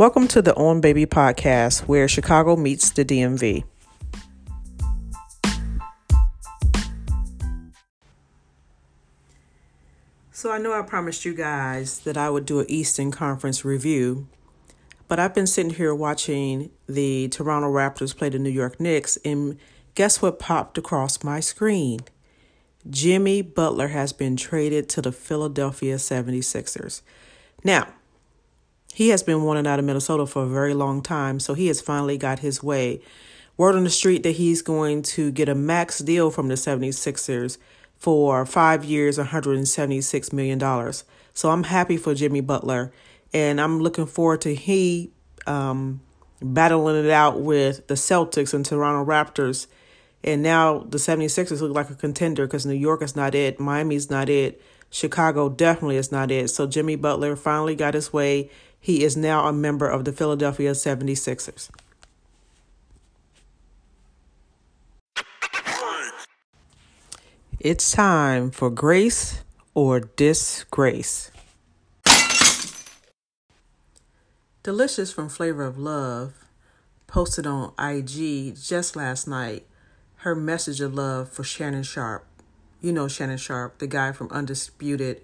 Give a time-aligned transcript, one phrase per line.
[0.00, 3.64] Welcome to the On Baby podcast, where Chicago meets the DMV.
[10.32, 14.26] So, I know I promised you guys that I would do an Eastern Conference review,
[15.06, 19.58] but I've been sitting here watching the Toronto Raptors play the New York Knicks, and
[19.94, 22.00] guess what popped across my screen?
[22.88, 27.02] Jimmy Butler has been traded to the Philadelphia 76ers.
[27.62, 27.88] Now,
[28.94, 31.80] he has been wanted out of Minnesota for a very long time, so he has
[31.80, 33.00] finally got his way.
[33.56, 37.58] Word on the street that he's going to get a max deal from the 76ers
[37.96, 40.92] for five years, $176 million.
[41.34, 42.92] So I'm happy for Jimmy Butler,
[43.32, 45.12] and I'm looking forward to he
[45.46, 46.00] um,
[46.42, 49.66] battling it out with the Celtics and Toronto Raptors.
[50.22, 54.10] And now the 76ers look like a contender because New York is not it, Miami's
[54.10, 56.48] not it, Chicago definitely is not it.
[56.48, 58.50] So Jimmy Butler finally got his way.
[58.80, 61.70] He is now a member of the Philadelphia 76ers.
[67.58, 69.42] It's time for grace
[69.74, 71.30] or disgrace.
[74.62, 76.32] Delicious from Flavor of Love
[77.06, 79.66] posted on IG just last night
[80.16, 82.26] her message of love for Shannon Sharpe.
[82.80, 85.22] You know Shannon Sharpe, the guy from Undisputed,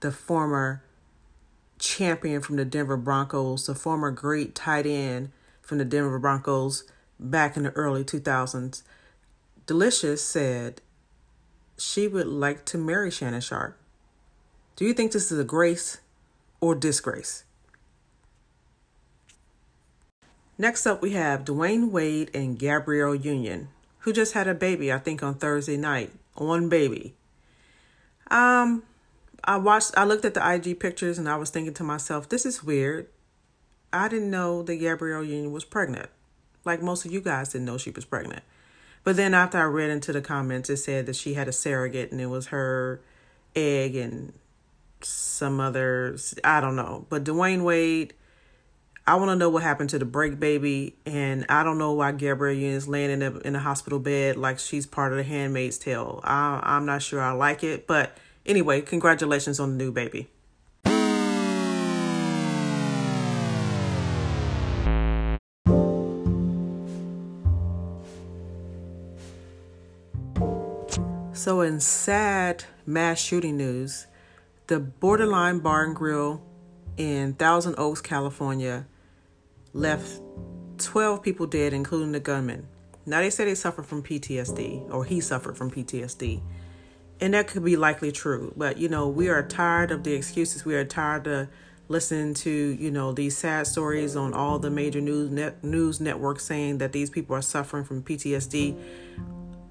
[0.00, 0.82] the former
[1.78, 6.84] champion from the Denver Broncos, the former great tight end from the Denver Broncos
[7.18, 8.82] back in the early 2000s.
[9.66, 10.80] Delicious said
[11.78, 13.78] she would like to marry Shannon Sharpe.
[14.76, 15.98] Do you think this is a grace
[16.60, 17.44] or disgrace?
[20.58, 23.68] Next up, we have Dwyane Wade and Gabrielle Union,
[24.00, 26.12] who just had a baby, I think, on Thursday night.
[26.34, 27.14] One baby.
[28.30, 28.82] Um,
[29.46, 32.44] I watched, I looked at the IG pictures and I was thinking to myself, this
[32.44, 33.08] is weird.
[33.92, 36.08] I didn't know that Gabrielle Union was pregnant.
[36.64, 38.42] Like most of you guys didn't know she was pregnant.
[39.04, 42.10] But then after I read into the comments, it said that she had a surrogate
[42.10, 43.00] and it was her
[43.54, 44.32] egg and
[45.00, 46.34] some others.
[46.42, 47.06] I don't know.
[47.08, 48.14] But Dwyane Wade,
[49.06, 50.96] I want to know what happened to the break baby.
[51.06, 54.36] And I don't know why Gabrielle Union is laying in a, in a hospital bed
[54.36, 56.20] like she's part of the handmaid's tale.
[56.24, 57.86] I, I'm not sure I like it.
[57.86, 60.28] But Anyway, congratulations on the new baby.
[71.32, 74.06] So, in sad mass shooting news,
[74.68, 76.42] the Borderline Bar and Grill
[76.96, 78.86] in Thousand Oaks, California,
[79.72, 80.20] left
[80.78, 82.68] 12 people dead, including the gunman.
[83.04, 86.40] Now, they say they suffered from PTSD, or he suffered from PTSD
[87.20, 90.64] and that could be likely true but you know we are tired of the excuses.
[90.64, 91.48] We are tired of
[91.88, 96.44] listening to you know these sad stories on all the major news net, news networks
[96.44, 98.78] saying that these people are suffering from PTSD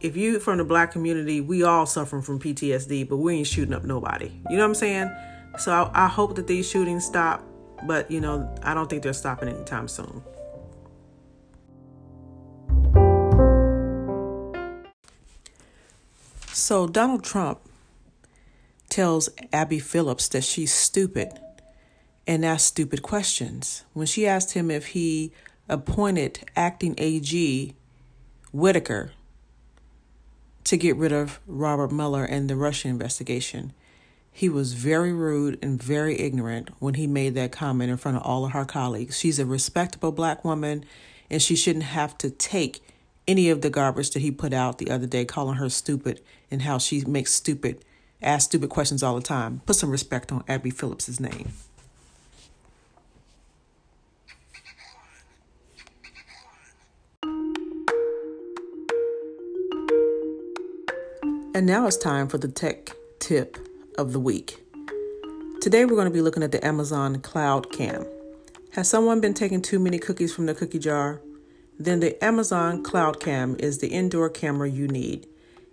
[0.00, 3.74] if you from the black community we all suffering from PTSD but we ain't shooting
[3.74, 4.30] up nobody.
[4.48, 5.10] You know what I'm saying?
[5.58, 7.42] So I, I hope that these shootings stop
[7.86, 10.22] but you know I don't think they're stopping anytime soon
[16.66, 17.60] So Donald Trump
[18.88, 21.30] tells Abby Phillips that she's stupid
[22.26, 23.84] and asks stupid questions.
[23.92, 25.30] When she asked him if he
[25.68, 27.72] appointed acting AG
[28.50, 29.12] Whitaker
[30.64, 33.72] to get rid of Robert Mueller and the Russia investigation,
[34.32, 38.24] he was very rude and very ignorant when he made that comment in front of
[38.24, 39.16] all of her colleagues.
[39.16, 40.84] She's a respectable black woman
[41.30, 42.82] and she shouldn't have to take
[43.28, 46.20] any of the garbage that he put out the other day, calling her stupid
[46.50, 47.84] and how she makes stupid,
[48.22, 49.62] ask stupid questions all the time.
[49.66, 51.52] Put some respect on Abby Phillips's name.
[61.54, 63.56] And now it's time for the tech tip
[63.96, 64.62] of the week.
[65.62, 68.06] Today we're going to be looking at the Amazon Cloud Cam.
[68.72, 71.22] Has someone been taking too many cookies from the cookie jar?
[71.78, 75.26] Then the Amazon Cloud Cam is the indoor camera you need.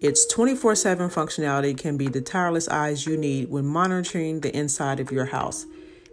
[0.00, 5.00] Its 24 7 functionality can be the tireless eyes you need when monitoring the inside
[5.00, 5.66] of your house.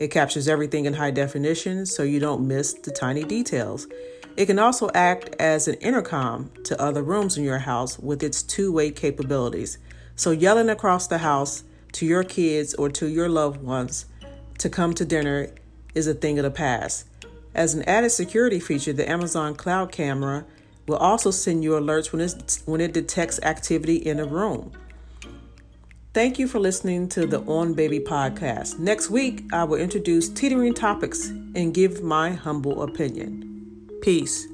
[0.00, 3.86] It captures everything in high definition so you don't miss the tiny details.
[4.36, 8.42] It can also act as an intercom to other rooms in your house with its
[8.42, 9.78] two way capabilities.
[10.14, 14.06] So, yelling across the house to your kids or to your loved ones
[14.58, 15.48] to come to dinner
[15.94, 17.06] is a thing of the past.
[17.56, 20.44] As an added security feature, the Amazon Cloud Camera
[20.86, 22.28] will also send you alerts when,
[22.66, 24.72] when it detects activity in a room.
[26.12, 28.78] Thank you for listening to the On Baby podcast.
[28.78, 33.88] Next week, I will introduce teetering topics and give my humble opinion.
[34.02, 34.46] Peace.